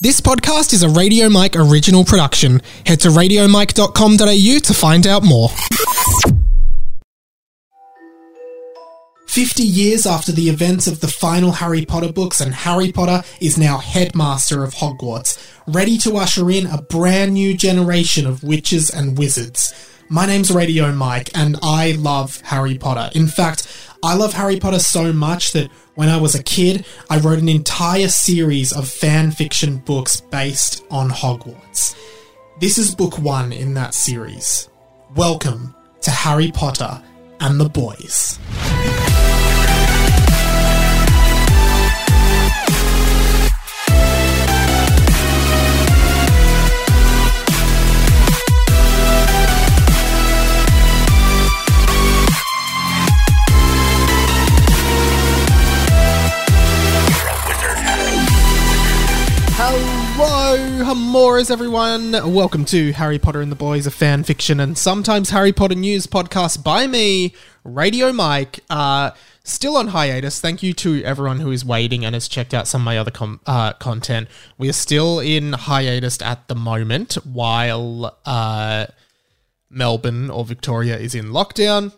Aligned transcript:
This 0.00 0.20
podcast 0.20 0.72
is 0.72 0.84
a 0.84 0.88
Radio 0.88 1.28
Mike 1.28 1.56
original 1.56 2.04
production. 2.04 2.62
Head 2.86 3.00
to 3.00 3.08
radiomike.com.au 3.08 4.58
to 4.60 4.74
find 4.74 5.06
out 5.08 5.24
more. 5.24 5.48
50 9.26 9.64
years 9.64 10.06
after 10.06 10.30
the 10.30 10.50
events 10.50 10.86
of 10.86 11.00
the 11.00 11.08
final 11.08 11.50
Harry 11.50 11.84
Potter 11.84 12.12
books, 12.12 12.40
and 12.40 12.54
Harry 12.54 12.92
Potter 12.92 13.26
is 13.40 13.58
now 13.58 13.78
headmaster 13.78 14.62
of 14.62 14.74
Hogwarts, 14.74 15.36
ready 15.66 15.98
to 15.98 16.16
usher 16.16 16.48
in 16.48 16.66
a 16.66 16.80
brand 16.80 17.34
new 17.34 17.56
generation 17.56 18.24
of 18.24 18.44
witches 18.44 18.90
and 18.90 19.18
wizards. 19.18 19.74
My 20.10 20.24
name's 20.24 20.50
Radio 20.50 20.90
Mike, 20.90 21.28
and 21.34 21.58
I 21.62 21.92
love 21.92 22.40
Harry 22.40 22.78
Potter. 22.78 23.10
In 23.14 23.26
fact, 23.26 23.68
I 24.02 24.14
love 24.14 24.32
Harry 24.32 24.58
Potter 24.58 24.78
so 24.78 25.12
much 25.12 25.52
that 25.52 25.70
when 25.96 26.08
I 26.08 26.16
was 26.16 26.34
a 26.34 26.42
kid, 26.42 26.86
I 27.10 27.18
wrote 27.18 27.40
an 27.40 27.48
entire 27.50 28.08
series 28.08 28.72
of 28.72 28.88
fan 28.88 29.32
fiction 29.32 29.76
books 29.76 30.22
based 30.22 30.82
on 30.90 31.10
Hogwarts. 31.10 31.94
This 32.58 32.78
is 32.78 32.94
book 32.94 33.18
one 33.18 33.52
in 33.52 33.74
that 33.74 33.92
series. 33.92 34.70
Welcome 35.14 35.74
to 36.00 36.10
Harry 36.10 36.52
Potter 36.52 37.02
and 37.40 37.60
the 37.60 37.68
Boys. 37.68 38.38
Hello, 59.70 60.56
Hamoras, 60.82 61.50
everyone. 61.50 62.12
Welcome 62.12 62.64
to 62.66 62.92
Harry 62.92 63.18
Potter 63.18 63.42
and 63.42 63.52
the 63.52 63.56
Boys, 63.56 63.86
a 63.86 63.90
fan 63.90 64.24
fiction 64.24 64.60
and 64.60 64.78
sometimes 64.78 65.28
Harry 65.28 65.52
Potter 65.52 65.74
news 65.74 66.06
podcast 66.06 66.64
by 66.64 66.86
me, 66.86 67.34
Radio 67.64 68.10
Mike. 68.10 68.60
Uh, 68.70 69.10
still 69.44 69.76
on 69.76 69.88
hiatus. 69.88 70.40
Thank 70.40 70.62
you 70.62 70.72
to 70.72 71.04
everyone 71.04 71.40
who 71.40 71.50
is 71.50 71.66
waiting 71.66 72.02
and 72.02 72.14
has 72.14 72.28
checked 72.28 72.54
out 72.54 72.66
some 72.66 72.80
of 72.80 72.86
my 72.86 72.96
other 72.96 73.10
com- 73.10 73.40
uh, 73.44 73.74
content. 73.74 74.28
We 74.56 74.70
are 74.70 74.72
still 74.72 75.20
in 75.20 75.52
hiatus 75.52 76.22
at 76.22 76.48
the 76.48 76.54
moment 76.54 77.14
while 77.26 78.18
uh, 78.24 78.86
Melbourne 79.68 80.30
or 80.30 80.46
Victoria 80.46 80.96
is 80.96 81.14
in 81.14 81.26
lockdown. 81.26 81.92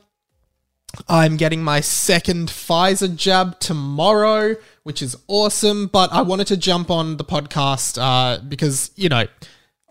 I'm 1.09 1.37
getting 1.37 1.63
my 1.63 1.79
second 1.79 2.49
Pfizer 2.49 3.15
jab 3.15 3.61
tomorrow, 3.61 4.57
which 4.83 5.03
is 5.03 5.17
awesome. 5.29 5.87
But 5.87 6.13
I 6.13 6.23
wanted 6.23 6.47
to 6.49 6.57
jump 6.57 6.91
on 6.91 7.17
the 7.17 7.25
podcast 7.25 8.01
uh, 8.01 8.41
because, 8.43 8.91
you 8.97 9.09
know, 9.09 9.27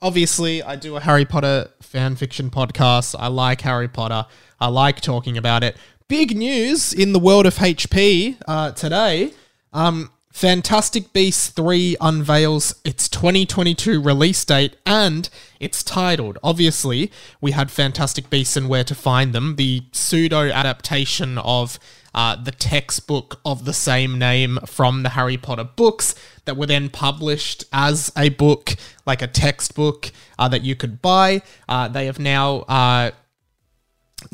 obviously 0.02 0.64
I 0.64 0.76
do 0.76 0.96
a 0.96 1.00
Harry 1.00 1.26
Potter 1.26 1.70
fan 1.82 2.16
fiction 2.16 2.50
podcast. 2.50 3.16
I 3.18 3.28
like 3.28 3.62
Harry 3.62 3.88
Potter, 3.88 4.26
I 4.60 4.68
like 4.68 5.02
talking 5.02 5.38
about 5.38 5.64
it. 5.64 5.78
Big 6.08 6.36
news 6.36 6.92
in 6.92 7.14
the 7.14 7.20
world 7.20 7.46
of 7.46 7.56
HP 7.56 8.38
uh, 8.48 8.72
today. 8.72 9.32
Um, 9.74 10.10
Fantastic 10.32 11.12
Beasts 11.12 11.50
3 11.50 11.98
unveils 12.00 12.76
its 12.86 13.10
2022 13.10 14.02
release 14.02 14.46
date 14.46 14.78
and 14.86 15.30
it's 15.60 15.84
titled. 15.84 16.38
Obviously, 16.44 17.12
we 17.42 17.52
had 17.52 17.70
Fantastic 17.70 18.30
Beasts 18.30 18.56
and 18.56 18.70
Where 18.70 18.84
to 18.84 18.96
Find 18.96 19.34
Them, 19.34 19.56
the 19.56 19.84
pseudo 19.92 20.50
adaptation 20.50 21.38
of 21.40 21.80
uh, 22.14 22.36
the 22.36 22.52
textbook 22.52 23.40
of 23.46 23.66
the 23.66 23.74
same 23.74 24.18
name 24.18 24.60
from 24.66 25.04
the 25.04 25.10
Harry 25.10 25.38
Potter 25.38 25.64
books 25.64 26.16
that 26.46 26.58
were 26.58 26.66
then 26.66 26.90
published 26.90 27.66
as 27.72 28.12
a 28.18 28.30
book, 28.30 28.76
like 29.06 29.22
a 29.22 29.28
textbook 29.28 30.12
uh, 30.38 30.48
that 30.48 30.64
you 30.64 30.76
could 30.76 31.02
buy. 31.02 31.42
Uh, 31.68 31.88
they 31.88 32.06
have 32.06 32.20
now 32.20 32.58
uh, 32.62 33.12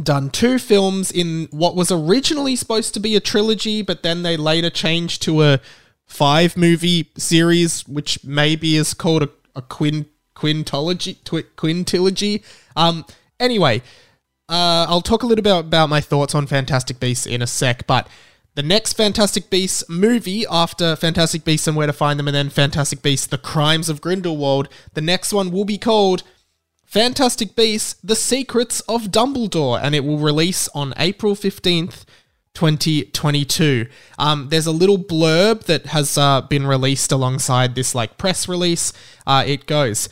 done 0.01 0.29
two 0.29 0.57
films 0.59 1.11
in 1.11 1.47
what 1.51 1.75
was 1.75 1.91
originally 1.91 2.55
supposed 2.55 2.93
to 2.93 2.99
be 2.99 3.15
a 3.15 3.19
trilogy, 3.19 3.81
but 3.81 4.03
then 4.03 4.23
they 4.23 4.37
later 4.37 4.69
changed 4.69 5.21
to 5.23 5.43
a 5.43 5.59
five 6.05 6.55
movie 6.55 7.09
series, 7.17 7.87
which 7.87 8.23
maybe 8.23 8.75
is 8.75 8.93
called 8.93 9.23
a, 9.23 9.29
a 9.55 9.61
quin 9.61 10.05
quintology 10.35 11.23
twi- 11.23 11.43
quintilogy. 11.57 12.43
Um. 12.75 13.05
Anyway, 13.37 13.81
uh, 14.49 14.85
I'll 14.87 15.01
talk 15.01 15.23
a 15.23 15.25
little 15.25 15.43
bit 15.43 15.57
about 15.57 15.89
my 15.89 16.01
thoughts 16.01 16.35
on 16.35 16.47
Fantastic 16.47 16.99
Beasts 16.99 17.25
in 17.25 17.41
a 17.41 17.47
sec, 17.47 17.87
but. 17.87 18.07
The 18.55 18.63
next 18.63 18.93
Fantastic 18.93 19.49
Beasts 19.49 19.83
movie 19.89 20.45
after 20.49 20.95
Fantastic 20.95 21.43
Beasts 21.43 21.67
and 21.67 21.75
Where 21.75 21.87
to 21.87 21.91
Find 21.91 22.17
Them 22.17 22.29
and 22.29 22.33
then 22.33 22.49
Fantastic 22.49 23.01
Beasts 23.01 23.27
The 23.27 23.37
Crimes 23.37 23.89
of 23.89 23.99
Grindelwald, 23.99 24.69
the 24.93 25.01
next 25.01 25.33
one 25.33 25.51
will 25.51 25.65
be 25.65 25.77
called 25.77 26.23
Fantastic 26.85 27.53
Beasts 27.57 27.95
The 28.01 28.15
Secrets 28.15 28.79
of 28.87 29.07
Dumbledore 29.07 29.77
and 29.83 29.93
it 29.93 30.05
will 30.05 30.19
release 30.19 30.69
on 30.69 30.93
April 30.95 31.35
15th, 31.35 32.05
2022. 32.53 33.87
Um, 34.17 34.47
there's 34.49 34.65
a 34.65 34.71
little 34.71 34.97
blurb 34.97 35.65
that 35.65 35.87
has 35.87 36.17
uh, 36.17 36.39
been 36.39 36.65
released 36.65 37.11
alongside 37.11 37.75
this 37.75 37.93
like 37.93 38.17
press 38.17 38.47
release. 38.47 38.93
Uh, 39.27 39.43
it 39.45 39.65
goes. 39.65 40.07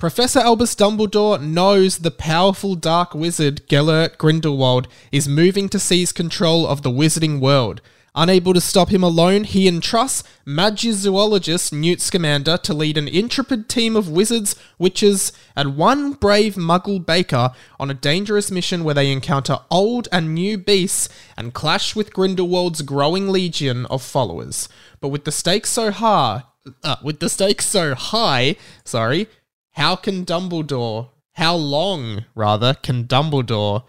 Professor 0.00 0.38
Albus 0.38 0.74
Dumbledore 0.74 1.42
knows 1.42 1.98
the 1.98 2.10
powerful 2.10 2.74
dark 2.74 3.14
wizard 3.14 3.68
Gellert 3.68 4.16
Grindelwald 4.16 4.88
is 5.12 5.28
moving 5.28 5.68
to 5.68 5.78
seize 5.78 6.10
control 6.10 6.66
of 6.66 6.80
the 6.80 6.88
wizarding 6.88 7.38
world. 7.38 7.82
Unable 8.14 8.54
to 8.54 8.62
stop 8.62 8.88
him 8.88 9.02
alone, 9.02 9.44
he 9.44 9.68
entrusts 9.68 10.24
magizoologist 10.46 11.74
Newt 11.74 12.00
Scamander 12.00 12.56
to 12.56 12.72
lead 12.72 12.96
an 12.96 13.08
intrepid 13.08 13.68
team 13.68 13.94
of 13.94 14.08
wizards, 14.08 14.56
witches, 14.78 15.34
and 15.54 15.76
one 15.76 16.14
brave 16.14 16.54
muggle 16.54 17.04
baker 17.04 17.52
on 17.78 17.90
a 17.90 17.94
dangerous 17.94 18.50
mission 18.50 18.84
where 18.84 18.94
they 18.94 19.12
encounter 19.12 19.58
old 19.70 20.08
and 20.10 20.32
new 20.32 20.56
beasts 20.56 21.10
and 21.36 21.52
clash 21.52 21.94
with 21.94 22.14
Grindelwald's 22.14 22.80
growing 22.80 23.28
legion 23.28 23.84
of 23.90 24.02
followers. 24.02 24.66
But 24.98 25.08
with 25.08 25.26
the 25.26 25.32
stakes 25.32 25.68
so 25.68 25.90
high, 25.90 26.44
uh, 26.82 26.96
with 27.02 27.20
the 27.20 27.28
stakes 27.28 27.66
so 27.66 27.94
high, 27.94 28.56
sorry, 28.84 29.28
how 29.80 29.96
can 29.96 30.26
Dumbledore, 30.26 31.08
how 31.32 31.54
long 31.54 32.26
rather, 32.34 32.74
can 32.74 33.04
Dumbledore 33.04 33.84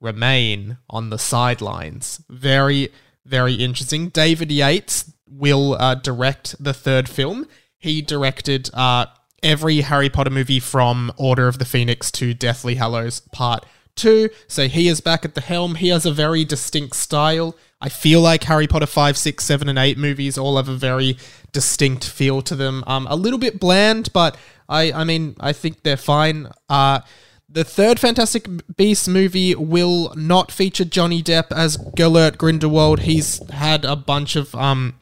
remain 0.00 0.78
on 0.88 1.10
the 1.10 1.18
sidelines? 1.18 2.22
Very 2.30 2.88
very 3.26 3.54
interesting. 3.54 4.08
David 4.08 4.50
Yates 4.50 5.12
will 5.28 5.74
uh, 5.74 5.96
direct 5.96 6.54
the 6.62 6.72
third 6.72 7.08
film. 7.08 7.46
He 7.76 8.00
directed 8.00 8.70
uh, 8.72 9.06
every 9.42 9.82
Harry 9.82 10.08
Potter 10.08 10.30
movie 10.30 10.60
from 10.60 11.12
Order 11.18 11.48
of 11.48 11.58
the 11.58 11.64
Phoenix 11.64 12.10
to 12.12 12.32
Deathly 12.32 12.76
Hallows 12.76 13.20
Part 13.32 13.66
2. 13.96 14.30
So 14.46 14.68
he 14.68 14.88
is 14.88 15.00
back 15.00 15.24
at 15.24 15.34
the 15.34 15.40
helm. 15.40 15.74
He 15.74 15.88
has 15.88 16.06
a 16.06 16.12
very 16.12 16.44
distinct 16.44 16.96
style. 16.96 17.56
I 17.80 17.88
feel 17.88 18.20
like 18.20 18.44
Harry 18.44 18.66
Potter 18.66 18.86
5, 18.86 19.18
6, 19.18 19.44
7, 19.44 19.68
and 19.68 19.78
8 19.78 19.98
movies 19.98 20.38
all 20.38 20.56
have 20.56 20.68
a 20.68 20.76
very 20.76 21.18
distinct 21.52 22.08
feel 22.08 22.40
to 22.42 22.54
them. 22.54 22.84
Um, 22.86 23.06
a 23.10 23.16
little 23.16 23.38
bit 23.38 23.60
bland, 23.60 24.12
but 24.12 24.36
I, 24.68 24.92
I 24.92 25.04
mean, 25.04 25.36
I 25.40 25.52
think 25.52 25.82
they're 25.82 25.96
fine. 25.96 26.48
Uh, 26.68 27.00
the 27.48 27.64
third 27.64 28.00
Fantastic 28.00 28.48
Beasts 28.76 29.08
movie 29.08 29.54
will 29.54 30.12
not 30.16 30.50
feature 30.50 30.84
Johnny 30.84 31.22
Depp 31.22 31.52
as 31.52 31.76
Gellert 31.76 32.38
Grindelwald. 32.38 33.00
He's 33.00 33.46
had 33.50 33.84
a 33.84 33.96
bunch 33.96 34.36
of, 34.36 34.54
um, 34.54 34.94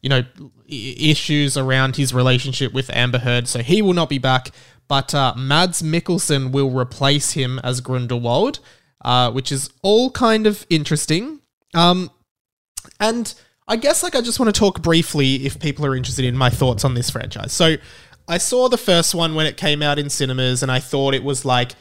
you 0.00 0.08
know, 0.08 0.22
issues 0.68 1.56
around 1.56 1.96
his 1.96 2.14
relationship 2.14 2.72
with 2.72 2.90
Amber 2.90 3.18
Heard, 3.18 3.48
so 3.48 3.60
he 3.60 3.82
will 3.82 3.94
not 3.94 4.08
be 4.08 4.18
back. 4.18 4.50
But 4.86 5.14
uh, 5.14 5.34
Mads 5.36 5.82
Mikkelsen 5.82 6.52
will 6.52 6.70
replace 6.70 7.32
him 7.32 7.58
as 7.62 7.80
Grindelwald, 7.80 8.60
uh, 9.04 9.30
which 9.32 9.52
is 9.52 9.70
all 9.82 10.10
kind 10.10 10.46
of 10.46 10.66
interesting. 10.70 11.40
Um, 11.74 12.10
and 13.00 13.34
I 13.66 13.76
guess 13.76 14.02
like 14.02 14.14
I 14.14 14.22
just 14.22 14.40
want 14.40 14.54
to 14.54 14.58
talk 14.58 14.82
briefly 14.82 15.44
if 15.44 15.60
people 15.60 15.84
are 15.84 15.94
interested 15.94 16.24
in 16.24 16.36
my 16.36 16.48
thoughts 16.48 16.84
on 16.84 16.94
this 16.94 17.10
franchise. 17.10 17.52
So 17.52 17.76
I 18.28 18.38
saw 18.38 18.68
the 18.68 18.78
first 18.78 19.14
one 19.14 19.34
when 19.34 19.46
it 19.46 19.56
came 19.56 19.82
out 19.82 19.98
in 19.98 20.10
cinemas, 20.10 20.62
and 20.62 20.70
I 20.70 20.80
thought 20.80 21.14
it 21.14 21.24
was 21.24 21.44
like 21.44 21.72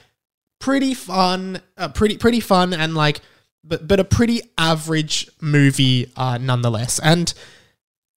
pretty 0.60 0.94
fun, 0.94 1.62
uh, 1.78 1.90
pretty 1.90 2.18
pretty 2.18 2.40
fun, 2.40 2.74
and 2.74 2.96
like 2.96 3.22
but 3.64 3.88
but 3.88 4.00
a 4.00 4.04
pretty 4.04 4.42
average 4.58 5.30
movie 5.42 6.12
uh, 6.16 6.38
nonetheless. 6.38 7.00
And 7.00 7.34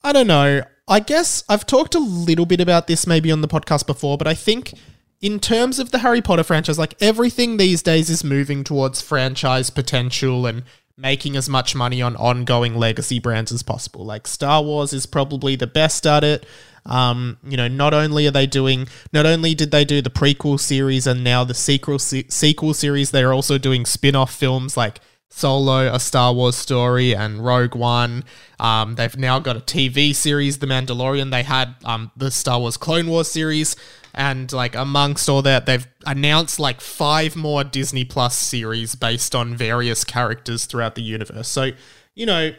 I 0.02 0.12
don't 0.12 0.28
know. 0.28 0.62
I 0.88 1.00
guess 1.00 1.44
I've 1.48 1.66
talked 1.66 1.94
a 1.94 2.00
little 2.00 2.46
bit 2.46 2.60
about 2.60 2.86
this 2.86 3.06
maybe 3.06 3.30
on 3.30 3.42
the 3.42 3.48
podcast 3.48 3.86
before, 3.86 4.16
but 4.16 4.26
I 4.26 4.34
think 4.34 4.74
in 5.20 5.38
terms 5.38 5.78
of 5.78 5.90
the 5.90 5.98
Harry 5.98 6.22
Potter 6.22 6.42
franchise, 6.42 6.78
like 6.78 6.94
everything 7.00 7.56
these 7.56 7.82
days 7.82 8.08
is 8.08 8.24
moving 8.24 8.64
towards 8.64 9.00
franchise 9.00 9.70
potential 9.70 10.46
and 10.46 10.62
making 11.00 11.36
as 11.36 11.48
much 11.48 11.74
money 11.74 12.02
on 12.02 12.14
ongoing 12.16 12.76
legacy 12.76 13.18
brands 13.18 13.50
as 13.50 13.62
possible. 13.62 14.04
Like 14.04 14.26
Star 14.26 14.62
Wars 14.62 14.92
is 14.92 15.06
probably 15.06 15.56
the 15.56 15.66
best 15.66 16.06
at 16.06 16.22
it. 16.22 16.44
Um, 16.86 17.38
you 17.44 17.56
know, 17.56 17.68
not 17.68 17.94
only 17.94 18.26
are 18.26 18.30
they 18.30 18.46
doing, 18.46 18.88
not 19.12 19.26
only 19.26 19.54
did 19.54 19.70
they 19.70 19.84
do 19.84 20.00
the 20.02 20.10
prequel 20.10 20.58
series 20.58 21.06
and 21.06 21.22
now 21.22 21.44
the 21.44 21.54
sequel 21.54 21.98
se- 21.98 22.26
sequel 22.28 22.74
series, 22.74 23.10
they're 23.10 23.32
also 23.32 23.58
doing 23.58 23.84
spin-off 23.84 24.34
films 24.34 24.76
like 24.76 25.00
Solo, 25.30 25.92
a 25.92 26.00
Star 26.00 26.34
Wars 26.34 26.56
story, 26.56 27.14
and 27.14 27.44
Rogue 27.44 27.74
One. 27.74 28.24
Um, 28.58 28.96
they've 28.96 29.16
now 29.16 29.38
got 29.38 29.56
a 29.56 29.60
TV 29.60 30.14
series, 30.14 30.58
The 30.58 30.66
Mandalorian. 30.66 31.30
They 31.30 31.44
had 31.44 31.76
um, 31.84 32.10
the 32.16 32.30
Star 32.30 32.58
Wars 32.58 32.76
Clone 32.76 33.06
Wars 33.06 33.30
series, 33.30 33.76
and 34.12 34.52
like 34.52 34.74
amongst 34.74 35.28
all 35.28 35.42
that, 35.42 35.66
they've 35.66 35.86
announced 36.04 36.58
like 36.58 36.80
five 36.80 37.36
more 37.36 37.62
Disney 37.62 38.04
Plus 38.04 38.36
series 38.36 38.96
based 38.96 39.34
on 39.34 39.56
various 39.56 40.04
characters 40.04 40.66
throughout 40.66 40.96
the 40.96 41.02
universe. 41.02 41.48
So, 41.48 41.70
you 42.14 42.26
know, 42.26 42.52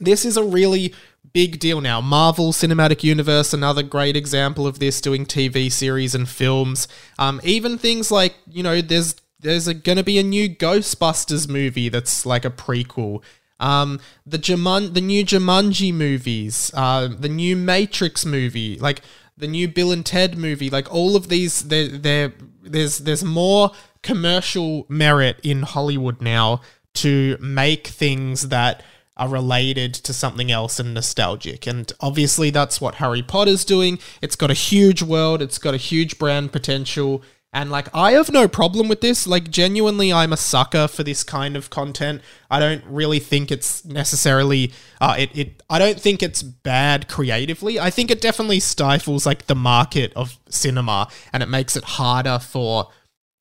this 0.00 0.24
is 0.24 0.36
a 0.36 0.42
really 0.42 0.94
big 1.32 1.58
deal 1.58 1.82
now. 1.82 2.00
Marvel 2.00 2.52
Cinematic 2.52 3.04
Universe, 3.04 3.52
another 3.52 3.82
great 3.82 4.16
example 4.16 4.66
of 4.66 4.78
this, 4.78 5.02
doing 5.02 5.26
TV 5.26 5.70
series 5.70 6.14
and 6.14 6.26
films. 6.26 6.88
Um, 7.18 7.40
even 7.44 7.76
things 7.76 8.10
like, 8.10 8.34
you 8.48 8.62
know, 8.62 8.80
there's 8.80 9.14
there's 9.46 9.68
going 9.68 9.96
to 9.96 10.04
be 10.04 10.18
a 10.18 10.22
new 10.22 10.48
Ghostbusters 10.48 11.48
movie 11.48 11.88
that's 11.88 12.26
like 12.26 12.44
a 12.44 12.50
prequel. 12.50 13.22
Um, 13.58 14.00
the 14.26 14.38
Juman- 14.38 14.92
the 14.92 15.00
new 15.00 15.24
Jumanji 15.24 15.92
movies, 15.94 16.70
uh, 16.74 17.08
the 17.08 17.28
new 17.28 17.56
Matrix 17.56 18.26
movie, 18.26 18.78
like 18.78 19.00
the 19.36 19.46
new 19.46 19.68
Bill 19.68 19.92
and 19.92 20.04
Ted 20.04 20.36
movie, 20.36 20.68
like 20.68 20.92
all 20.92 21.16
of 21.16 21.28
these, 21.28 21.62
there, 21.68 21.88
there, 21.88 22.32
there's 22.62 22.98
there's 22.98 23.24
more 23.24 23.70
commercial 24.02 24.84
merit 24.88 25.40
in 25.42 25.62
Hollywood 25.62 26.20
now 26.20 26.60
to 26.94 27.36
make 27.40 27.86
things 27.86 28.48
that 28.48 28.82
are 29.16 29.28
related 29.28 29.94
to 29.94 30.12
something 30.12 30.50
else 30.52 30.78
and 30.78 30.92
nostalgic. 30.92 31.66
And 31.66 31.90
obviously, 32.00 32.50
that's 32.50 32.80
what 32.80 32.96
Harry 32.96 33.22
Potter's 33.22 33.64
doing. 33.64 33.98
It's 34.20 34.36
got 34.36 34.50
a 34.50 34.54
huge 34.54 35.02
world, 35.02 35.40
it's 35.40 35.58
got 35.58 35.74
a 35.74 35.78
huge 35.78 36.18
brand 36.18 36.52
potential. 36.52 37.22
And 37.52 37.70
like, 37.70 37.88
I 37.94 38.12
have 38.12 38.30
no 38.30 38.48
problem 38.48 38.88
with 38.88 39.00
this. 39.00 39.26
Like, 39.26 39.50
genuinely, 39.50 40.12
I'm 40.12 40.32
a 40.32 40.36
sucker 40.36 40.88
for 40.88 41.02
this 41.02 41.24
kind 41.24 41.56
of 41.56 41.70
content. 41.70 42.20
I 42.50 42.60
don't 42.60 42.84
really 42.84 43.18
think 43.18 43.50
it's 43.50 43.84
necessarily, 43.84 44.72
uh, 45.00 45.16
it, 45.18 45.30
it, 45.36 45.62
I 45.70 45.78
don't 45.78 45.98
think 45.98 46.22
it's 46.22 46.42
bad 46.42 47.08
creatively. 47.08 47.80
I 47.80 47.88
think 47.88 48.10
it 48.10 48.20
definitely 48.20 48.60
stifles 48.60 49.24
like 49.24 49.46
the 49.46 49.54
market 49.54 50.12
of 50.14 50.38
cinema 50.50 51.08
and 51.32 51.42
it 51.42 51.48
makes 51.48 51.76
it 51.76 51.84
harder 51.84 52.38
for 52.38 52.90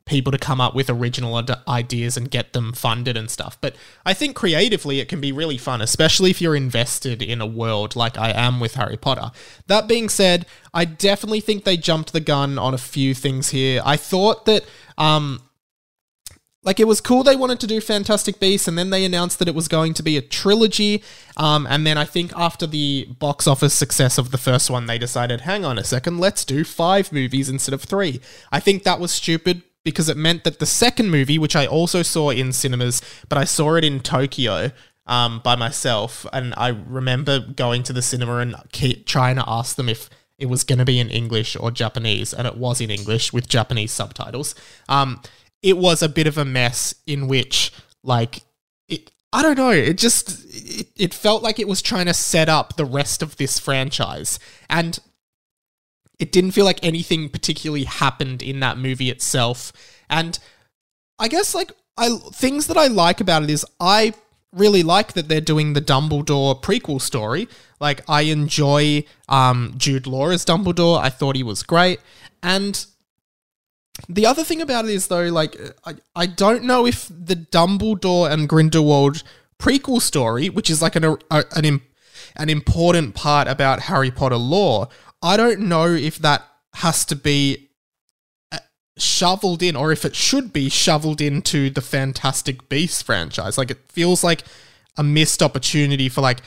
people 0.05 0.31
to 0.31 0.37
come 0.37 0.61
up 0.61 0.75
with 0.75 0.89
original 0.89 1.43
ideas 1.67 2.15
and 2.15 2.29
get 2.29 2.53
them 2.53 2.73
funded 2.73 3.17
and 3.17 3.29
stuff. 3.29 3.57
But 3.59 3.75
I 4.05 4.13
think 4.13 4.35
creatively 4.35 4.99
it 4.99 5.09
can 5.09 5.19
be 5.19 5.31
really 5.31 5.57
fun, 5.57 5.81
especially 5.81 6.29
if 6.29 6.39
you're 6.39 6.55
invested 6.55 7.23
in 7.23 7.41
a 7.41 7.45
world 7.45 7.95
like 7.95 8.17
I 8.17 8.29
am 8.29 8.59
with 8.59 8.75
Harry 8.75 8.97
Potter. 8.97 9.31
That 9.65 9.87
being 9.87 10.09
said, 10.09 10.45
I 10.73 10.85
definitely 10.85 11.41
think 11.41 11.63
they 11.63 11.77
jumped 11.77 12.13
the 12.13 12.19
gun 12.19 12.59
on 12.59 12.73
a 12.73 12.77
few 12.77 13.15
things 13.15 13.49
here. 13.49 13.81
I 13.83 13.97
thought 13.97 14.45
that 14.45 14.63
um 14.97 15.41
like 16.61 16.79
it 16.79 16.87
was 16.87 16.99
cool 16.99 17.23
they 17.23 17.35
wanted 17.35 17.59
to 17.59 17.67
do 17.67 17.79
Fantastic 17.79 18.39
Beasts 18.39 18.67
and 18.67 18.77
then 18.77 18.89
they 18.89 19.05
announced 19.05 19.39
that 19.39 19.47
it 19.47 19.53
was 19.55 19.67
going 19.67 19.93
to 19.93 20.03
be 20.03 20.17
a 20.17 20.21
trilogy. 20.21 21.03
Um, 21.37 21.67
and 21.69 21.85
then 21.85 21.97
I 21.97 22.05
think 22.05 22.33
after 22.35 22.65
the 22.65 23.07
box 23.19 23.45
office 23.45 23.73
success 23.73 24.17
of 24.17 24.31
the 24.31 24.39
first 24.39 24.69
one, 24.71 24.87
they 24.87 24.97
decided, 24.97 25.41
hang 25.41 25.63
on 25.63 25.77
a 25.77 25.83
second, 25.83 26.17
let's 26.17 26.43
do 26.43 26.63
five 26.63 27.11
movies 27.13 27.49
instead 27.49 27.73
of 27.73 27.83
three. 27.83 28.19
I 28.51 28.59
think 28.59 28.81
that 28.81 28.99
was 28.99 29.11
stupid 29.11 29.61
because 29.85 30.09
it 30.09 30.17
meant 30.17 30.43
that 30.43 30.59
the 30.59 30.65
second 30.65 31.09
movie, 31.11 31.37
which 31.37 31.55
I 31.55 31.65
also 31.65 32.01
saw 32.01 32.31
in 32.31 32.51
cinemas, 32.51 33.01
but 33.29 33.37
I 33.37 33.45
saw 33.45 33.75
it 33.75 33.85
in 33.85 34.01
Tokyo 34.01 34.71
um, 35.05 35.39
by 35.43 35.55
myself, 35.55 36.25
and 36.33 36.53
I 36.57 36.69
remember 36.69 37.39
going 37.39 37.83
to 37.83 37.93
the 37.93 38.01
cinema 38.01 38.37
and 38.37 38.55
trying 39.05 39.35
to 39.37 39.43
ask 39.47 39.77
them 39.77 39.87
if 39.87 40.09
it 40.37 40.47
was 40.47 40.63
going 40.63 40.79
to 40.79 40.85
be 40.85 40.99
in 40.99 41.09
English 41.09 41.55
or 41.55 41.71
Japanese, 41.71 42.33
and 42.33 42.47
it 42.47 42.57
was 42.57 42.81
in 42.81 42.89
English 42.89 43.31
with 43.31 43.47
Japanese 43.47 43.91
subtitles. 43.91 44.55
Um, 44.89 45.21
it 45.61 45.77
was 45.77 46.01
a 46.01 46.09
bit 46.09 46.27
of 46.27 46.37
a 46.37 46.45
mess 46.45 46.95
in 47.05 47.27
which, 47.27 47.71
like, 48.03 48.43
it, 48.89 49.11
I 49.31 49.43
don't 49.43 49.57
know. 49.57 49.69
It 49.69 49.97
just 49.97 50.45
it, 50.53 50.87
it 50.95 51.13
felt 51.13 51.43
like 51.43 51.59
it 51.59 51.67
was 51.67 51.81
trying 51.81 52.07
to 52.07 52.13
set 52.13 52.49
up 52.49 52.75
the 52.75 52.85
rest 52.85 53.21
of 53.21 53.37
this 53.37 53.59
franchise, 53.59 54.39
and 54.67 54.99
it 56.19 56.31
didn't 56.31 56.51
feel 56.51 56.65
like 56.65 56.83
anything 56.83 57.29
particularly 57.29 57.83
happened 57.83 58.41
in 58.41 58.59
that 58.61 58.77
movie 58.77 59.09
itself. 59.09 59.71
And 60.09 60.37
I 61.19 61.27
guess 61.27 61.55
like 61.55 61.71
I 61.97 62.17
things 62.33 62.67
that 62.67 62.77
I 62.77 62.87
like 62.87 63.21
about 63.21 63.43
it 63.43 63.49
is 63.49 63.65
I 63.79 64.13
really 64.51 64.83
like 64.83 65.13
that 65.13 65.27
they're 65.27 65.41
doing 65.41 65.73
the 65.73 65.81
Dumbledore 65.81 66.61
prequel 66.61 67.01
story. 67.01 67.47
Like 67.79 68.01
I 68.09 68.21
enjoy 68.21 69.03
um, 69.27 69.73
Jude 69.77 70.07
Law 70.07 70.29
as 70.29 70.45
Dumbledore. 70.45 70.99
I 70.99 71.09
thought 71.09 71.35
he 71.35 71.43
was 71.43 71.63
great. 71.63 71.99
And 72.41 72.85
the 74.09 74.25
other 74.25 74.43
thing 74.43 74.61
about 74.61 74.85
it 74.85 74.91
is 74.91 75.07
though, 75.07 75.27
like 75.27 75.57
I, 75.85 75.95
I 76.15 76.25
don't 76.25 76.63
know 76.63 76.85
if 76.85 77.07
the 77.07 77.35
Dumbledore 77.35 78.31
and 78.31 78.47
Grindelwald 78.47 79.23
prequel 79.59 80.01
story, 80.01 80.49
which 80.49 80.69
is 80.69 80.81
like 80.81 80.95
an 80.95 81.03
a, 81.03 81.43
an 81.55 81.81
an 82.37 82.49
important 82.49 83.15
part 83.15 83.47
about 83.47 83.81
Harry 83.81 84.11
Potter 84.11 84.37
lore, 84.37 84.89
I 85.25 85.37
don't 85.37 85.61
know 85.61 85.87
if 85.87 86.19
that 86.19 86.47
has 86.75 87.03
to 87.05 87.15
be 87.15 87.69
uh, 88.51 88.59
shoveled 88.95 89.63
in 89.63 89.75
or 89.75 89.91
if 89.91 90.05
it 90.05 90.15
should 90.15 90.53
be 90.53 90.69
shoveled 90.69 91.19
into 91.19 91.71
the 91.71 91.81
Fantastic 91.81 92.69
Beasts 92.69 93.01
franchise. 93.01 93.57
Like 93.57 93.71
it 93.71 93.91
feels 93.91 94.23
like 94.23 94.43
a 94.95 95.03
missed 95.03 95.41
opportunity 95.41 96.09
for 96.09 96.21
like 96.21 96.41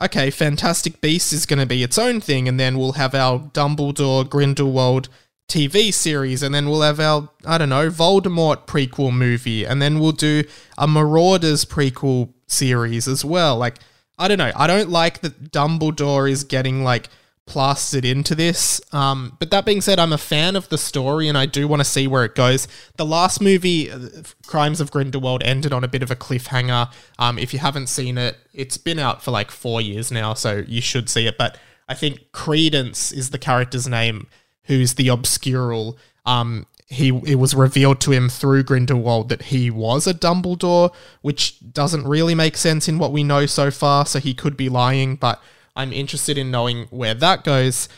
okay, 0.00 0.30
Fantastic 0.30 1.00
Beasts 1.00 1.32
is 1.32 1.44
going 1.44 1.58
to 1.58 1.66
be 1.66 1.82
its 1.82 1.98
own 1.98 2.20
thing 2.20 2.46
and 2.46 2.58
then 2.58 2.78
we'll 2.78 2.92
have 2.92 3.16
our 3.16 3.40
Dumbledore 3.40 4.26
Grindelwald 4.26 5.08
TV 5.48 5.92
series 5.92 6.42
and 6.44 6.54
then 6.54 6.70
we'll 6.70 6.82
have 6.82 7.00
our 7.00 7.28
I 7.44 7.58
don't 7.58 7.68
know, 7.68 7.90
Voldemort 7.90 8.64
prequel 8.68 9.12
movie 9.12 9.66
and 9.66 9.82
then 9.82 9.98
we'll 9.98 10.12
do 10.12 10.44
a 10.78 10.86
Marauders 10.86 11.64
prequel 11.64 12.32
series 12.46 13.08
as 13.08 13.24
well. 13.24 13.56
Like 13.56 13.78
I 14.20 14.28
don't 14.28 14.38
know. 14.38 14.52
I 14.54 14.68
don't 14.68 14.90
like 14.90 15.20
that 15.22 15.50
Dumbledore 15.50 16.30
is 16.30 16.44
getting 16.44 16.84
like 16.84 17.08
plastered 17.50 18.04
into 18.04 18.36
this. 18.36 18.80
Um, 18.92 19.36
but 19.40 19.50
that 19.50 19.66
being 19.66 19.80
said, 19.80 19.98
I'm 19.98 20.12
a 20.12 20.18
fan 20.18 20.54
of 20.54 20.68
the 20.68 20.78
story 20.78 21.26
and 21.26 21.36
I 21.36 21.46
do 21.46 21.66
want 21.66 21.80
to 21.80 21.84
see 21.84 22.06
where 22.06 22.24
it 22.24 22.36
goes. 22.36 22.68
The 22.96 23.04
last 23.04 23.40
movie, 23.40 23.90
uh, 23.90 23.98
Crimes 24.46 24.80
of 24.80 24.92
Grindelwald, 24.92 25.42
ended 25.42 25.72
on 25.72 25.82
a 25.82 25.88
bit 25.88 26.04
of 26.04 26.12
a 26.12 26.16
cliffhanger. 26.16 26.92
Um, 27.18 27.40
if 27.40 27.52
you 27.52 27.58
haven't 27.58 27.88
seen 27.88 28.18
it, 28.18 28.36
it's 28.54 28.76
been 28.76 29.00
out 29.00 29.24
for 29.24 29.32
like 29.32 29.50
four 29.50 29.80
years 29.80 30.12
now, 30.12 30.32
so 30.32 30.62
you 30.68 30.80
should 30.80 31.10
see 31.10 31.26
it. 31.26 31.36
But 31.36 31.58
I 31.88 31.94
think 31.94 32.30
Credence 32.30 33.10
is 33.10 33.30
the 33.30 33.38
character's 33.38 33.88
name, 33.88 34.28
who's 34.64 34.94
the 34.94 35.08
obscurial. 35.08 35.96
Um, 36.26 36.66
he 36.86 37.08
it 37.08 37.34
was 37.36 37.52
revealed 37.52 38.00
to 38.02 38.12
him 38.12 38.28
through 38.28 38.62
Grindelwald 38.62 39.28
that 39.28 39.42
he 39.42 39.72
was 39.72 40.06
a 40.06 40.14
Dumbledore, 40.14 40.94
which 41.22 41.56
doesn't 41.72 42.06
really 42.06 42.36
make 42.36 42.56
sense 42.56 42.86
in 42.86 42.98
what 42.98 43.10
we 43.10 43.24
know 43.24 43.46
so 43.46 43.72
far. 43.72 44.06
So 44.06 44.20
he 44.20 44.34
could 44.34 44.56
be 44.56 44.68
lying, 44.68 45.16
but 45.16 45.42
I'm 45.76 45.92
interested 45.92 46.38
in 46.38 46.50
knowing 46.50 46.86
where 46.90 47.14
that 47.14 47.44
goes. 47.44 47.88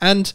And 0.00 0.32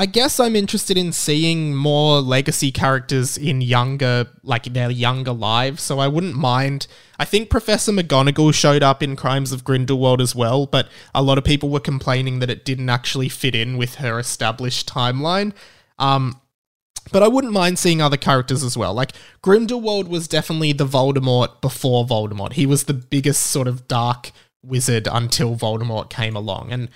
I 0.00 0.06
guess 0.06 0.38
I'm 0.38 0.54
interested 0.54 0.96
in 0.96 1.10
seeing 1.10 1.74
more 1.74 2.20
legacy 2.20 2.70
characters 2.70 3.36
in 3.36 3.60
younger, 3.60 4.28
like 4.44 4.72
their 4.72 4.92
younger 4.92 5.32
lives. 5.32 5.82
So 5.82 5.98
I 5.98 6.06
wouldn't 6.06 6.36
mind. 6.36 6.86
I 7.18 7.24
think 7.24 7.50
Professor 7.50 7.90
McGonagall 7.90 8.54
showed 8.54 8.84
up 8.84 9.02
in 9.02 9.16
Crimes 9.16 9.50
of 9.50 9.64
Grindelwald 9.64 10.20
as 10.20 10.36
well, 10.36 10.66
but 10.66 10.88
a 11.16 11.22
lot 11.22 11.36
of 11.36 11.42
people 11.42 11.68
were 11.68 11.80
complaining 11.80 12.38
that 12.38 12.48
it 12.48 12.64
didn't 12.64 12.88
actually 12.88 13.28
fit 13.28 13.56
in 13.56 13.76
with 13.76 13.96
her 13.96 14.20
established 14.20 14.88
timeline. 14.88 15.52
Um, 15.98 16.40
but 17.10 17.24
I 17.24 17.28
wouldn't 17.28 17.52
mind 17.52 17.80
seeing 17.80 18.00
other 18.00 18.16
characters 18.16 18.62
as 18.62 18.76
well. 18.76 18.94
Like 18.94 19.14
Grindelwald 19.42 20.06
was 20.06 20.28
definitely 20.28 20.74
the 20.74 20.86
Voldemort 20.86 21.60
before 21.60 22.06
Voldemort. 22.06 22.52
He 22.52 22.66
was 22.66 22.84
the 22.84 22.94
biggest 22.94 23.42
sort 23.42 23.66
of 23.66 23.88
dark 23.88 24.30
wizard 24.62 25.08
until 25.10 25.56
Voldemort 25.56 26.10
came 26.10 26.36
along. 26.36 26.72
And 26.72 26.88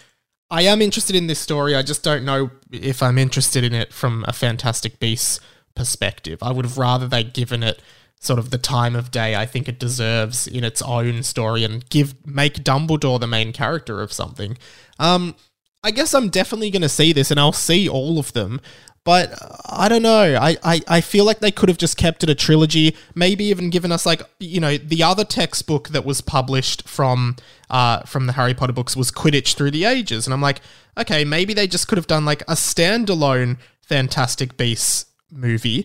I 0.50 0.62
am 0.62 0.82
interested 0.82 1.16
in 1.16 1.26
this 1.26 1.38
story. 1.38 1.74
I 1.74 1.82
just 1.82 2.02
don't 2.02 2.24
know 2.24 2.50
if 2.70 3.02
I'm 3.02 3.18
interested 3.18 3.64
in 3.64 3.74
it 3.74 3.92
from 3.92 4.24
a 4.28 4.32
Fantastic 4.32 4.98
Beasts 4.98 5.40
perspective. 5.74 6.42
I 6.42 6.52
would 6.52 6.64
have 6.64 6.78
rather 6.78 7.08
they 7.08 7.24
given 7.24 7.62
it 7.62 7.80
sort 8.20 8.38
of 8.38 8.50
the 8.50 8.58
time 8.58 8.94
of 8.94 9.10
day 9.10 9.34
I 9.34 9.46
think 9.46 9.68
it 9.68 9.80
deserves 9.80 10.46
in 10.46 10.62
its 10.62 10.80
own 10.80 11.24
story 11.24 11.64
and 11.64 11.88
give 11.90 12.14
make 12.24 12.62
Dumbledore 12.62 13.18
the 13.18 13.26
main 13.26 13.52
character 13.52 14.00
of 14.00 14.12
something. 14.12 14.56
Um, 14.98 15.34
I 15.82 15.90
guess 15.90 16.14
I'm 16.14 16.28
definitely 16.28 16.70
going 16.70 16.82
to 16.82 16.88
see 16.88 17.12
this 17.12 17.32
and 17.32 17.40
I'll 17.40 17.52
see 17.52 17.88
all 17.88 18.20
of 18.20 18.32
them. 18.32 18.60
But 19.04 19.36
I 19.66 19.88
don't 19.88 20.02
know. 20.02 20.38
I, 20.40 20.56
I, 20.62 20.80
I 20.86 21.00
feel 21.00 21.24
like 21.24 21.40
they 21.40 21.50
could 21.50 21.68
have 21.68 21.78
just 21.78 21.96
kept 21.96 22.22
it 22.22 22.30
a 22.30 22.36
trilogy, 22.36 22.96
maybe 23.16 23.44
even 23.46 23.68
given 23.68 23.90
us 23.90 24.06
like 24.06 24.22
you 24.38 24.60
know 24.60 24.76
the 24.76 25.02
other 25.02 25.24
textbook 25.24 25.88
that 25.88 26.04
was 26.04 26.20
published 26.20 26.88
from 26.88 27.36
uh 27.68 28.02
from 28.02 28.26
the 28.26 28.34
Harry 28.34 28.54
Potter 28.54 28.72
books 28.72 28.96
was 28.96 29.10
Quidditch 29.10 29.54
Through 29.54 29.72
the 29.72 29.84
Ages, 29.84 30.26
and 30.26 30.32
I'm 30.32 30.40
like, 30.40 30.60
okay, 30.96 31.24
maybe 31.24 31.52
they 31.52 31.66
just 31.66 31.88
could 31.88 31.98
have 31.98 32.06
done 32.06 32.24
like 32.24 32.42
a 32.42 32.54
standalone 32.54 33.58
Fantastic 33.80 34.56
Beasts 34.56 35.06
movie, 35.32 35.84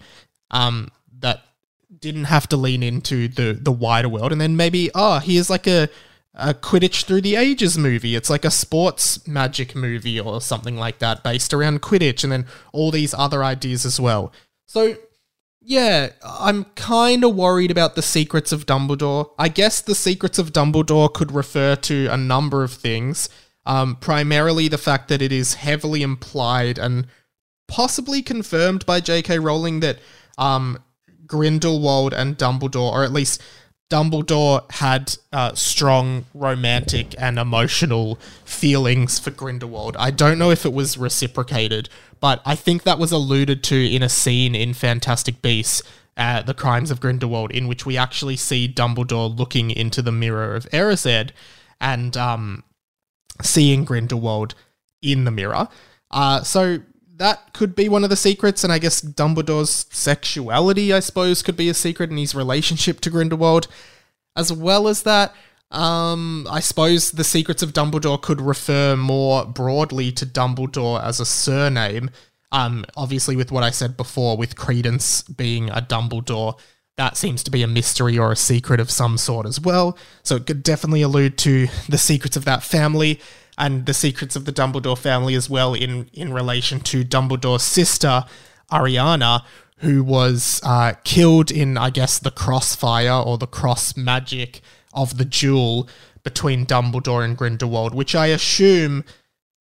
um 0.52 0.92
that 1.20 1.42
didn't 2.00 2.26
have 2.26 2.48
to 2.50 2.58
lean 2.58 2.84
into 2.84 3.28
the 3.28 3.58
the 3.60 3.72
wider 3.72 4.10
world, 4.10 4.32
and 4.32 4.40
then 4.40 4.56
maybe 4.56 4.92
oh 4.94 5.18
here's 5.18 5.50
like 5.50 5.66
a 5.66 5.90
a 6.38 6.54
Quidditch 6.54 7.06
Through 7.06 7.22
the 7.22 7.36
Ages 7.36 7.78
movie. 7.78 8.16
It's 8.16 8.30
like 8.30 8.46
a 8.46 8.52
sports 8.52 9.28
magic 9.28 9.76
movie 9.76 10.20
or 10.20 10.40
something 10.40 10.78
like 10.78 11.00
that 11.00 11.24
based 11.24 11.54
around 11.54 11.82
Quidditch 11.82 12.24
and 12.24 12.32
then 12.32 12.46
all 12.72 12.92
these 12.92 13.14
other 13.14 13.44
ideas 13.44 13.86
as 13.86 14.00
well. 14.00 14.32
So 14.68 14.96
yeah, 15.62 16.12
I'm 16.24 16.66
kind 16.76 17.26
of 17.26 17.36
worried 17.36 17.72
about 17.72 17.96
the 17.96 18.02
secrets 18.02 18.52
of 18.52 18.66
Dumbledore. 18.66 19.32
I 19.38 19.50
guess 19.50 19.82
the 19.82 19.96
secrets 19.96 20.38
of 20.40 20.54
Dumbledore 20.54 21.14
could 21.14 21.32
refer 21.32 21.76
to 21.76 22.08
a 22.08 22.16
number 22.16 22.64
of 22.64 22.72
things. 22.72 23.28
Um, 23.66 23.98
primarily 23.98 24.70
the 24.70 24.78
fact 24.78 25.10
that 25.10 25.22
it 25.22 25.34
is 25.34 25.56
heavily 25.56 26.04
implied 26.04 26.78
and 26.78 27.08
possibly 27.68 28.22
confirmed 28.22 28.86
by 28.86 29.02
J.K. 29.02 29.40
Rowling 29.40 29.82
that 29.82 30.00
um, 30.38 30.82
Grindelwald 31.26 32.14
and 32.14 32.38
Dumbledore, 32.38 32.94
or 32.94 33.04
at 33.04 33.12
least 33.12 33.42
Dumbledore, 33.90 34.70
had 34.74 35.16
uh, 35.32 35.54
strong 35.54 36.26
romantic 36.34 37.16
and 37.18 37.40
emotional 37.40 38.20
feelings 38.44 39.18
for 39.18 39.32
Grindelwald. 39.32 39.96
I 39.98 40.12
don't 40.12 40.38
know 40.38 40.52
if 40.52 40.66
it 40.66 40.74
was 40.74 40.98
reciprocated, 40.98 41.88
but 42.20 42.42
I 42.46 42.56
think 42.56 42.84
that 42.84 43.00
was 43.00 43.12
alluded 43.12 43.64
to 43.66 43.76
in 43.76 44.04
a 44.04 44.10
scene 44.10 44.56
in 44.56 44.74
Fantastic 44.74 45.42
Beasts. 45.42 45.82
Uh, 46.18 46.42
the 46.42 46.56
Crimes 46.56 46.90
of 46.90 47.00
Grindelwald, 47.00 47.52
in 47.52 47.68
which 47.68 47.86
we 47.86 47.96
actually 47.96 48.38
see 48.38 48.68
Dumbledore 48.68 49.38
looking 49.38 49.70
into 49.70 50.02
the 50.02 50.12
mirror 50.12 50.56
of 50.56 50.68
Erised 50.72 51.30
and 51.80 52.18
um, 52.18 52.64
seeing 53.44 53.86
Grindelwald 53.86 54.56
in 55.04 55.26
the 55.26 55.32
mirror. 55.32 55.68
Uh, 56.10 56.42
so 56.42 56.80
that 57.18 57.54
could 57.54 57.76
be 57.76 57.90
one 57.90 58.04
of 58.04 58.10
the 58.10 58.16
secrets, 58.16 58.64
and 58.64 58.72
I 58.72 58.80
guess 58.80 59.02
Dumbledore's 59.02 59.88
sexuality, 59.92 60.94
I 60.94 61.00
suppose, 61.00 61.42
could 61.42 61.58
be 61.58 61.70
a 61.70 61.74
secret, 61.74 62.10
and 62.10 62.20
his 62.20 62.36
relationship 62.36 63.02
to 63.02 63.10
Grindelwald. 63.10 63.68
As 64.36 64.54
well 64.54 64.88
as 64.88 65.04
that, 65.04 65.34
um, 65.72 66.48
I 66.50 66.60
suppose 66.60 67.12
the 67.12 67.24
secrets 67.24 67.64
of 67.64 67.74
Dumbledore 67.74 68.22
could 68.22 68.40
refer 68.40 68.96
more 68.96 69.46
broadly 69.46 70.12
to 70.14 70.26
Dumbledore 70.26 71.04
as 71.04 71.20
a 71.20 71.26
surname. 71.26 72.12
Um, 72.52 72.86
obviously, 72.96 73.36
with 73.36 73.52
what 73.52 73.64
I 73.64 73.72
said 73.72 73.98
before, 73.98 74.38
with 74.38 74.56
Credence 74.56 75.24
being 75.24 75.70
a 75.72 75.82
Dumbledore, 75.82 76.58
that 76.98 77.18
seems 77.18 77.44
to 77.44 77.52
be 77.52 77.64
a 77.64 77.68
mystery 77.68 78.18
or 78.18 78.32
a 78.32 78.36
secret 78.36 78.80
of 78.80 78.90
some 78.90 79.18
sort 79.18 79.46
as 79.46 79.60
well. 79.60 79.98
So 80.24 80.36
it 80.36 80.46
could 80.46 80.64
definitely 80.64 81.02
allude 81.02 81.38
to 81.40 81.68
the 81.90 81.98
secrets 81.98 82.38
of 82.38 82.46
that 82.46 82.64
family 82.64 83.20
and 83.58 83.86
the 83.86 83.94
secrets 83.94 84.36
of 84.36 84.46
the 84.46 84.54
Dumbledore 84.54 84.98
family 84.98 85.36
as 85.36 85.50
well 85.50 85.74
in 85.74 86.10
in 86.14 86.34
relation 86.34 86.80
to 86.82 87.04
Dumbledore's 87.04 87.64
sister 87.64 88.26
Ariana, 88.72 89.44
who 89.78 90.04
was 90.04 90.62
uh, 90.64 90.94
killed 91.04 91.52
in 91.52 91.78
I 91.78 91.90
guess 91.90 92.20
the 92.20 92.32
crossfire 92.32 93.12
or 93.12 93.38
the 93.38 93.48
cross 93.48 93.96
magic 93.98 94.62
of 94.94 95.18
the 95.18 95.26
duel 95.26 95.88
between 96.24 96.66
Dumbledore 96.66 97.24
and 97.24 97.38
Grindelwald, 97.38 97.96
which 97.96 98.14
I 98.14 98.28
assume 98.28 99.04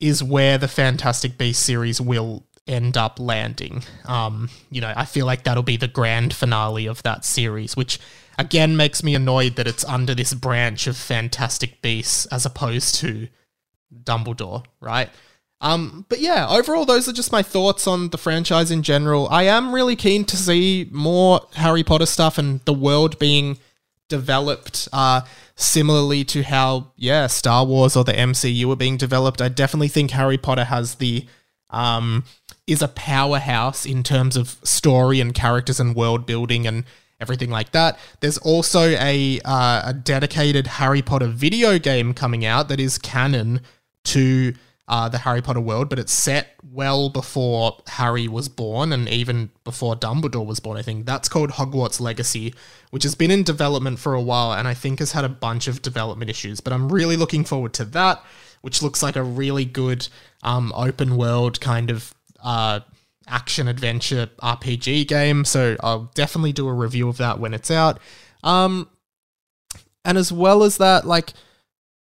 is 0.00 0.22
where 0.22 0.58
the 0.58 0.68
Fantastic 0.68 1.38
Beasts 1.38 1.64
series 1.64 2.00
will 2.00 2.44
end 2.66 2.96
up 2.96 3.20
landing. 3.20 3.84
Um, 4.06 4.50
you 4.70 4.80
know, 4.80 4.92
I 4.96 5.04
feel 5.04 5.26
like 5.26 5.44
that'll 5.44 5.62
be 5.62 5.76
the 5.76 5.88
grand 5.88 6.34
finale 6.34 6.86
of 6.86 7.02
that 7.04 7.24
series, 7.24 7.76
which 7.76 7.98
again 8.38 8.76
makes 8.76 9.02
me 9.02 9.14
annoyed 9.14 9.56
that 9.56 9.68
it's 9.68 9.84
under 9.84 10.14
this 10.14 10.34
branch 10.34 10.86
of 10.86 10.96
Fantastic 10.96 11.80
Beasts 11.80 12.26
as 12.26 12.44
opposed 12.44 12.96
to 12.96 13.28
Dumbledore, 14.04 14.64
right? 14.80 15.10
Um, 15.60 16.04
but 16.08 16.20
yeah, 16.20 16.46
overall, 16.48 16.84
those 16.84 17.08
are 17.08 17.12
just 17.12 17.32
my 17.32 17.42
thoughts 17.42 17.86
on 17.86 18.10
the 18.10 18.18
franchise 18.18 18.70
in 18.70 18.82
general. 18.82 19.28
I 19.30 19.44
am 19.44 19.74
really 19.74 19.96
keen 19.96 20.24
to 20.26 20.36
see 20.36 20.88
more 20.92 21.40
Harry 21.54 21.82
Potter 21.82 22.06
stuff 22.06 22.38
and 22.38 22.60
the 22.66 22.74
world 22.74 23.18
being 23.18 23.58
developed 24.08 24.88
uh, 24.92 25.22
similarly 25.54 26.24
to 26.24 26.42
how, 26.42 26.92
yeah, 26.96 27.26
Star 27.26 27.64
Wars 27.64 27.96
or 27.96 28.04
the 28.04 28.12
MCU 28.12 28.70
are 28.70 28.76
being 28.76 28.96
developed. 28.96 29.40
I 29.40 29.48
definitely 29.48 29.88
think 29.88 30.10
Harry 30.12 30.38
Potter 30.38 30.64
has 30.64 30.96
the. 30.96 31.26
Um, 31.68 32.24
is 32.66 32.82
a 32.82 32.88
powerhouse 32.88 33.86
in 33.86 34.02
terms 34.02 34.36
of 34.36 34.56
story 34.64 35.20
and 35.20 35.34
characters 35.34 35.78
and 35.78 35.94
world 35.94 36.26
building 36.26 36.66
and 36.66 36.84
everything 37.20 37.50
like 37.50 37.72
that. 37.72 37.98
There's 38.20 38.38
also 38.38 38.90
a 38.90 39.40
uh, 39.44 39.82
a 39.84 39.94
dedicated 39.94 40.66
Harry 40.66 41.02
Potter 41.02 41.28
video 41.28 41.78
game 41.78 42.12
coming 42.12 42.44
out 42.44 42.68
that 42.68 42.80
is 42.80 42.98
canon 42.98 43.60
to 44.06 44.54
uh, 44.88 45.08
the 45.08 45.18
Harry 45.18 45.42
Potter 45.42 45.60
world, 45.60 45.88
but 45.88 45.98
it's 45.98 46.12
set 46.12 46.54
well 46.72 47.08
before 47.08 47.78
Harry 47.88 48.28
was 48.28 48.48
born 48.48 48.92
and 48.92 49.08
even 49.08 49.50
before 49.64 49.96
Dumbledore 49.96 50.46
was 50.46 50.60
born. 50.60 50.76
I 50.76 50.82
think 50.82 51.06
that's 51.06 51.28
called 51.28 51.50
Hogwarts 51.50 52.00
Legacy, 52.00 52.54
which 52.90 53.02
has 53.02 53.16
been 53.16 53.32
in 53.32 53.42
development 53.42 53.98
for 53.98 54.14
a 54.14 54.22
while 54.22 54.52
and 54.52 54.68
I 54.68 54.74
think 54.74 55.00
has 55.00 55.12
had 55.12 55.24
a 55.24 55.28
bunch 55.28 55.66
of 55.66 55.82
development 55.82 56.30
issues. 56.30 56.60
But 56.60 56.72
I'm 56.72 56.92
really 56.92 57.16
looking 57.16 57.44
forward 57.44 57.72
to 57.74 57.84
that, 57.86 58.22
which 58.60 58.80
looks 58.80 59.02
like 59.02 59.16
a 59.16 59.24
really 59.24 59.64
good 59.64 60.08
um, 60.42 60.72
open 60.76 61.16
world 61.16 61.60
kind 61.60 61.90
of 61.90 62.14
uh, 62.44 62.80
action 63.26 63.66
adventure 63.66 64.30
RPG 64.40 65.08
game. 65.08 65.44
So 65.44 65.76
I'll 65.80 66.12
definitely 66.14 66.52
do 66.52 66.68
a 66.68 66.72
review 66.72 67.08
of 67.08 67.16
that 67.16 67.40
when 67.40 67.54
it's 67.54 67.72
out. 67.72 67.98
Um, 68.44 68.88
and 70.04 70.16
as 70.16 70.30
well 70.30 70.62
as 70.62 70.76
that, 70.76 71.04
like 71.04 71.32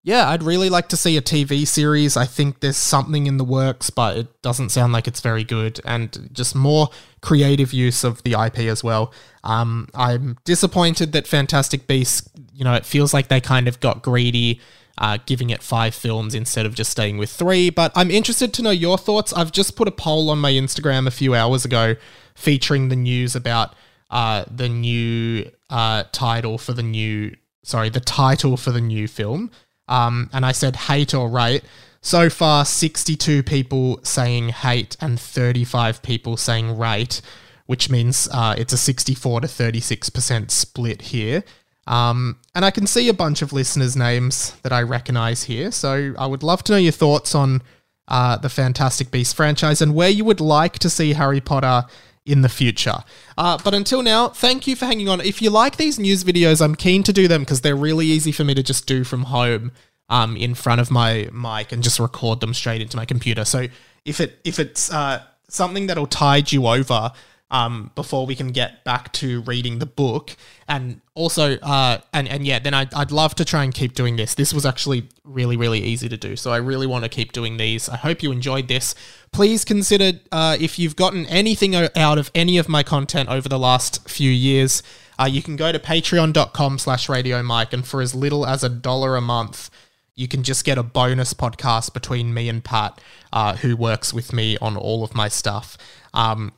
yeah, 0.05 0.29
I'd 0.29 0.43
really 0.43 0.69
like 0.69 0.89
to 0.89 0.97
see 0.97 1.15
a 1.15 1.21
TV 1.21 1.65
series. 1.65 2.17
I 2.17 2.25
think 2.25 2.59
there's 2.59 2.75
something 2.75 3.25
in 3.25 3.37
the 3.37 3.45
works, 3.45 3.89
but 3.89 4.17
it 4.17 4.41
doesn't 4.41 4.69
sound 4.69 4.91
like 4.91 5.07
it's 5.07 5.21
very 5.21 5.45
good, 5.45 5.79
and 5.85 6.29
just 6.33 6.55
more 6.55 6.89
creative 7.21 7.71
use 7.71 8.03
of 8.03 8.21
the 8.23 8.33
IP 8.33 8.59
as 8.59 8.83
well. 8.83 9.13
Um, 9.45 9.87
I'm 9.95 10.37
disappointed 10.43 11.13
that 11.13 11.25
Fantastic 11.25 11.87
Beasts, 11.87 12.29
you 12.53 12.65
know, 12.65 12.73
it 12.73 12.85
feels 12.85 13.13
like 13.13 13.29
they 13.29 13.39
kind 13.39 13.69
of 13.69 13.79
got 13.79 14.03
greedy, 14.03 14.59
uh, 14.97 15.19
giving 15.25 15.49
it 15.49 15.63
five 15.63 15.95
films 15.95 16.35
instead 16.35 16.65
of 16.65 16.75
just 16.75 16.91
staying 16.91 17.17
with 17.17 17.29
three. 17.29 17.69
But 17.69 17.93
I'm 17.95 18.11
interested 18.11 18.53
to 18.55 18.61
know 18.61 18.71
your 18.71 18.97
thoughts. 18.97 19.31
I've 19.31 19.53
just 19.53 19.77
put 19.77 19.87
a 19.87 19.91
poll 19.91 20.29
on 20.29 20.39
my 20.39 20.51
Instagram 20.51 21.07
a 21.07 21.11
few 21.11 21.33
hours 21.33 21.63
ago 21.63 21.95
featuring 22.35 22.89
the 22.89 22.97
news 22.97 23.37
about 23.37 23.73
uh, 24.11 24.43
the 24.51 24.67
new 24.67 25.49
uh, 25.69 26.03
title 26.11 26.57
for 26.57 26.73
the 26.73 26.83
new, 26.83 27.35
sorry, 27.63 27.87
the 27.87 28.01
title 28.01 28.57
for 28.57 28.71
the 28.71 28.81
new 28.81 29.07
film. 29.07 29.49
Um, 29.87 30.29
and 30.33 30.45
I 30.45 30.51
said 30.51 30.75
hate 30.75 31.13
or 31.13 31.29
rate. 31.29 31.63
So 32.01 32.29
far, 32.29 32.65
62 32.65 33.43
people 33.43 33.99
saying 34.03 34.49
hate 34.49 34.97
and 34.99 35.19
35 35.19 36.01
people 36.01 36.35
saying 36.35 36.77
rate, 36.77 37.21
which 37.65 37.89
means 37.89 38.27
uh, 38.31 38.55
it's 38.57 38.73
a 38.73 38.77
64 38.77 39.41
to 39.41 39.47
36% 39.47 40.51
split 40.51 41.01
here. 41.01 41.43
Um, 41.87 42.39
and 42.55 42.63
I 42.63 42.71
can 42.71 42.87
see 42.87 43.09
a 43.09 43.13
bunch 43.13 43.41
of 43.41 43.53
listeners' 43.53 43.95
names 43.95 44.51
that 44.63 44.71
I 44.71 44.81
recognize 44.81 45.43
here. 45.43 45.71
So 45.71 46.13
I 46.17 46.25
would 46.25 46.43
love 46.43 46.63
to 46.65 46.73
know 46.73 46.77
your 46.77 46.91
thoughts 46.91 47.35
on 47.35 47.61
uh, 48.07 48.37
the 48.37 48.49
Fantastic 48.49 49.11
Beasts 49.11 49.33
franchise 49.33 49.81
and 49.81 49.95
where 49.95 50.09
you 50.09 50.25
would 50.25 50.41
like 50.41 50.79
to 50.79 50.89
see 50.89 51.13
Harry 51.13 51.41
Potter 51.41 51.87
in 52.25 52.41
the 52.41 52.49
future. 52.49 53.03
Uh, 53.37 53.57
but 53.63 53.73
until 53.73 54.01
now, 54.01 54.29
thank 54.29 54.65
you 54.67 54.75
for 54.75 54.85
hanging 54.85 55.09
on. 55.09 55.21
If 55.21 55.41
you 55.41 55.49
like 55.49 55.77
these 55.77 55.99
news 55.99 56.23
videos, 56.23 56.61
I'm 56.61 56.75
keen 56.75 57.03
to 57.03 57.13
do 57.13 57.27
them 57.27 57.41
because 57.41 57.61
they're 57.61 57.75
really 57.75 58.05
easy 58.05 58.31
for 58.31 58.43
me 58.43 58.53
to 58.53 58.63
just 58.63 58.87
do 58.87 59.03
from 59.03 59.23
home 59.23 59.71
um, 60.09 60.37
in 60.37 60.53
front 60.53 60.79
of 60.79 60.91
my 60.91 61.29
mic 61.33 61.71
and 61.71 61.83
just 61.83 61.99
record 61.99 62.39
them 62.39 62.53
straight 62.53 62.81
into 62.81 62.97
my 62.97 63.05
computer. 63.05 63.45
So 63.45 63.67
if 64.05 64.19
it 64.19 64.39
if 64.43 64.59
it's 64.59 64.91
uh, 64.91 65.23
something 65.49 65.87
that'll 65.87 66.07
tide 66.07 66.51
you 66.51 66.67
over, 66.67 67.11
um, 67.53 67.91
before 67.93 68.25
we 68.25 68.35
can 68.35 68.51
get 68.51 68.83
back 68.83 69.13
to 69.13 69.41
reading 69.43 69.77
the 69.77 69.85
book. 69.85 70.35
And 70.67 71.01
also, 71.13 71.57
uh, 71.59 71.99
and, 72.11 72.27
and 72.27 72.47
yeah, 72.47 72.57
then 72.57 72.73
I'd, 72.73 72.91
I'd 72.95 73.11
love 73.11 73.35
to 73.35 73.45
try 73.45 73.63
and 73.63 73.71
keep 73.71 73.93
doing 73.93 74.15
this. 74.15 74.33
This 74.33 74.51
was 74.51 74.65
actually 74.65 75.07
really, 75.23 75.55
really 75.55 75.79
easy 75.79 76.09
to 76.09 76.17
do. 76.17 76.35
So 76.35 76.51
I 76.51 76.57
really 76.57 76.87
want 76.87 77.03
to 77.03 77.09
keep 77.09 77.31
doing 77.31 77.57
these. 77.57 77.87
I 77.87 77.95
hope 77.95 78.23
you 78.23 78.31
enjoyed 78.31 78.67
this. 78.67 78.95
Please 79.31 79.63
consider 79.63 80.19
uh, 80.31 80.57
if 80.59 80.79
you've 80.79 80.95
gotten 80.95 81.27
anything 81.27 81.75
out 81.75 82.17
of 82.17 82.31
any 82.33 82.57
of 82.57 82.67
my 82.67 82.81
content 82.81 83.29
over 83.29 83.47
the 83.47 83.59
last 83.59 84.09
few 84.09 84.31
years, 84.31 84.81
uh, 85.19 85.25
you 85.25 85.43
can 85.43 85.55
go 85.55 85.71
to 85.71 85.77
patreon.com 85.77 86.79
slash 86.79 87.07
radio 87.07 87.43
mike 87.43 87.71
and 87.71 87.85
for 87.85 88.01
as 88.01 88.15
little 88.15 88.47
as 88.47 88.63
a 88.63 88.69
dollar 88.69 89.15
a 89.15 89.21
month, 89.21 89.69
you 90.15 90.27
can 90.27 90.41
just 90.41 90.65
get 90.65 90.79
a 90.79 90.83
bonus 90.83 91.35
podcast 91.35 91.93
between 91.93 92.33
me 92.33 92.49
and 92.49 92.63
Pat, 92.63 92.99
uh, 93.31 93.57
who 93.57 93.75
works 93.77 94.11
with 94.11 94.33
me 94.33 94.57
on 94.57 94.75
all 94.75 95.03
of 95.03 95.13
my 95.13 95.27
stuff. 95.27 95.77
Um, 96.15 96.51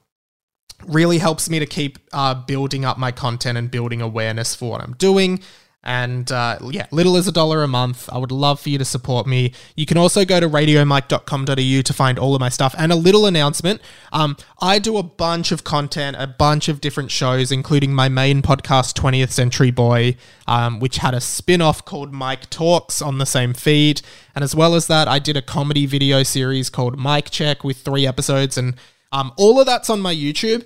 really 0.88 1.18
helps 1.18 1.50
me 1.50 1.60
to 1.60 1.66
keep 1.66 2.00
uh, 2.14 2.34
building 2.34 2.86
up 2.86 2.98
my 2.98 3.12
content 3.12 3.58
and 3.58 3.70
building 3.70 4.02
awareness 4.02 4.56
for 4.56 4.72
what 4.72 4.82
I'm 4.82 4.94
doing. 4.94 5.42
And 5.86 6.32
uh, 6.32 6.58
yeah, 6.64 6.88
little 6.90 7.16
as 7.16 7.28
a 7.28 7.32
dollar 7.32 7.62
a 7.62 7.68
month. 7.68 8.10
I 8.12 8.18
would 8.18 8.32
love 8.32 8.60
for 8.60 8.70
you 8.70 8.80
to 8.80 8.86
support 8.86 9.28
me. 9.28 9.54
You 9.76 9.86
can 9.86 9.98
also 9.98 10.26
go 10.26 10.40
to 10.40 10.50
radiomike.com.au 10.50 11.82
to 11.82 11.94
find 11.94 12.18
all 12.18 12.34
of 12.34 12.40
my 12.40 12.50
stuff. 12.50 12.74
And 12.76 12.92
a 12.92 12.96
little 12.96 13.28
announcement 13.28 13.82
um, 14.12 14.36
I 14.60 14.80
do 14.80 14.98
a 14.98 15.04
bunch 15.04 15.52
of 15.52 15.64
content, 15.64 16.18
a 16.20 16.26
bunch 16.26 16.68
of 16.70 16.82
different 16.82 17.12
shows, 17.12 17.52
including 17.52 17.94
my 17.94 18.10
main 18.10 18.42
podcast, 18.42 19.00
20th 19.00 19.30
Century 19.30 19.70
Boy, 19.70 20.18
um, 20.48 20.80
which 20.80 20.98
had 20.98 21.14
a 21.14 21.22
spin 21.22 21.62
off 21.62 21.86
called 21.86 22.12
Mike 22.12 22.50
Talks 22.50 23.00
on 23.00 23.20
the 23.20 23.26
same 23.28 23.54
feed. 23.54 24.02
And 24.34 24.44
as 24.44 24.56
well 24.56 24.74
as 24.74 24.88
that, 24.88 25.08
I 25.08 25.20
did 25.20 25.38
a 25.38 25.42
comedy 25.42 25.86
video 25.86 26.24
series 26.24 26.72
called 26.72 26.98
Mike 26.98 27.30
Check 27.30 27.64
with 27.64 27.78
three 27.78 28.08
episodes. 28.08 28.58
And 28.58 28.76
um, 29.12 29.32
all 29.38 29.60
of 29.60 29.66
that's 29.66 29.90
on 29.90 30.02
my 30.02 30.14
YouTube. 30.14 30.66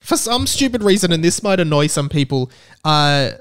For 0.00 0.16
some 0.16 0.46
stupid 0.46 0.82
reason, 0.82 1.12
and 1.12 1.22
this 1.22 1.42
might 1.42 1.60
annoy 1.60 1.86
some 1.86 2.08
people, 2.08 2.50
uh, 2.84 3.32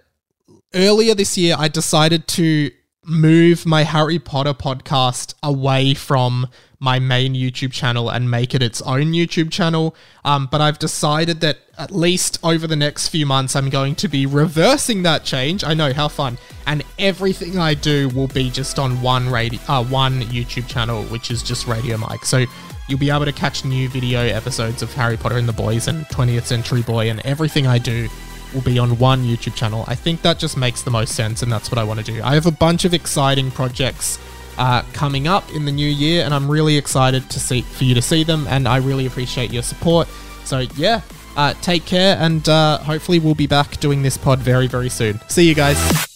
earlier 0.74 1.16
this 1.16 1.38
year 1.38 1.56
I 1.58 1.68
decided 1.68 2.28
to 2.30 2.72
move 3.04 3.66
my 3.66 3.84
Harry 3.84 4.20
Potter 4.20 4.54
podcast 4.54 5.34
away 5.42 5.96
from 5.96 6.48
my 6.80 7.00
main 7.00 7.34
YouTube 7.34 7.72
channel 7.72 8.10
and 8.10 8.30
make 8.30 8.54
it 8.56 8.62
its 8.62 8.82
own 8.84 9.13
YouTube 9.13 9.51
channel. 9.51 9.96
Um, 10.24 10.48
but 10.51 10.62
I've 10.62 10.80
decided 10.80 11.42
that 11.42 11.60
at 11.78 11.92
least 11.92 12.40
over 12.44 12.68
the 12.68 12.75
next 12.75 13.10
few 13.10 13.25
months, 13.25 13.56
I'm 13.56 13.70
going 13.70 13.96
to 13.96 14.08
be 14.08 14.25
reversing 14.25 15.04
that 15.04 15.24
change. 15.24 15.63
I 15.63 15.74
know 15.74 15.94
how 15.94 16.08
fun, 16.08 16.38
and 16.68 16.84
everything 17.00 17.58
I 17.58 17.74
do 17.74 18.10
will 18.10 18.28
be 18.28 18.50
just 18.50 18.78
on 18.80 19.01
one 19.01 19.30
radio, 19.30 19.60
uh, 19.68 19.84
one 19.84 20.22
YouTube 20.24 20.68
channel, 20.68 21.04
which 21.06 21.32
is 21.32 21.44
just 21.44 21.68
Radio 21.68 21.98
Mike. 21.98 22.25
So 22.25 22.46
you'll 22.91 23.00
be 23.00 23.10
able 23.10 23.25
to 23.25 23.31
catch 23.31 23.63
new 23.63 23.88
video 23.88 24.19
episodes 24.19 24.81
of 24.81 24.93
Harry 24.93 25.15
Potter 25.15 25.38
and 25.38 25.48
the 25.48 25.53
Boys 25.53 25.88
and 25.88 26.05
20th 26.07 26.43
Century 26.43 26.81
Boy, 26.81 27.10
and 27.10 27.21
everything 27.21 27.65
I 27.65 27.77
do 27.77 28.10
will 28.53 28.62
be 28.62 28.77
on 28.77 29.00
one 29.00 29.24
YouTube 29.24 29.55
channel. 29.55 29.86
I 29.88 29.95
think 29.95 30.21
that 30.24 30.38
just 30.38 30.57
makes 30.57 30.81
the 30.81 30.91
most 30.91 31.15
sense, 31.15 31.41
and 31.41 31.50
that's 31.50 31.71
what 31.71 31.77
I 31.77 31.86
want 31.86 32.01
to 32.01 32.05
do. 32.05 32.21
I 32.21 32.33
have 32.33 32.45
a 32.45 32.51
bunch 32.51 32.83
of 32.83 32.93
exciting 32.93 33.50
projects 33.50 34.19
uh, 34.57 34.81
coming 34.91 35.25
up 35.25 35.50
in 35.55 35.63
the 35.63 35.71
new 35.71 35.88
year, 35.88 36.25
and 36.25 36.33
I'm 36.33 36.51
really 36.51 36.77
excited 36.77 37.29
to 37.29 37.39
see 37.39 37.62
for 37.62 37.86
you 37.86 37.95
to 37.95 38.01
see 38.01 38.25
them. 38.25 38.45
And 38.48 38.67
I 38.67 38.77
really 38.77 39.05
appreciate 39.05 39.53
your 39.53 39.63
support. 39.63 40.10
So 40.43 40.65
yeah, 40.75 41.01
uh, 41.38 41.53
take 41.62 41.86
care, 41.86 42.17
and 42.19 42.48
uh, 42.50 42.79
hopefully 42.79 43.19
we'll 43.19 43.36
be 43.36 43.48
back 43.48 43.79
doing 43.79 44.03
this 44.03 44.17
pod 44.17 44.39
very 44.39 44.67
very 44.67 44.89
soon. 44.89 45.21
See 45.29 45.48
you 45.48 45.55
guys. 45.55 46.11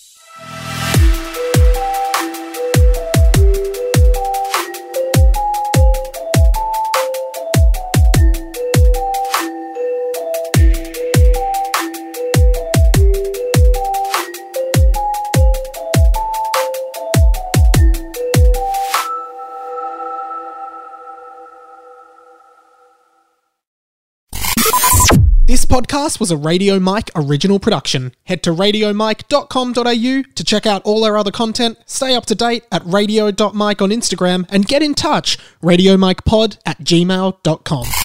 Podcast 25.75 26.21
was 26.21 26.31
a 26.31 26.37
Radio 26.37 26.79
Mike 26.79 27.11
original 27.17 27.59
production. 27.59 28.13
Head 28.23 28.41
to 28.43 28.51
radiomike.com.au 28.51 29.83
to 29.83 30.43
check 30.45 30.65
out 30.65 30.81
all 30.85 31.03
our 31.03 31.17
other 31.17 31.31
content, 31.31 31.77
stay 31.85 32.15
up 32.15 32.25
to 32.27 32.35
date 32.35 32.63
at 32.71 32.81
radio.mike 32.85 33.81
on 33.81 33.89
Instagram, 33.89 34.45
and 34.49 34.65
get 34.65 34.81
in 34.81 34.93
touch, 34.93 35.37
Radio 35.61 35.97
Mike 35.97 36.23
Pod 36.23 36.59
at 36.65 36.79
gmail.com. 36.79 38.04